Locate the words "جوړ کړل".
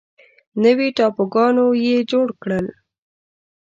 2.11-2.65